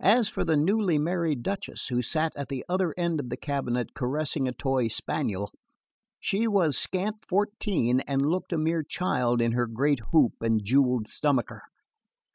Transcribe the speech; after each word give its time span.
As 0.00 0.30
for 0.30 0.44
the 0.46 0.56
newly 0.56 0.96
married 0.96 1.42
Duchess, 1.42 1.88
who 1.88 2.00
sat 2.00 2.34
at 2.36 2.48
the 2.48 2.64
other 2.70 2.94
end 2.96 3.20
of 3.20 3.28
the 3.28 3.36
cabinet 3.36 3.92
caressing 3.92 4.48
a 4.48 4.52
toy 4.52 4.88
spaniel, 4.88 5.52
she 6.18 6.48
was 6.48 6.78
scant 6.78 7.16
fourteen 7.28 8.00
and 8.06 8.24
looked 8.24 8.54
a 8.54 8.56
mere 8.56 8.82
child 8.82 9.42
in 9.42 9.52
her 9.52 9.66
great 9.66 10.00
hoop 10.10 10.32
and 10.40 10.64
jewelled 10.64 11.06
stomacher. 11.06 11.60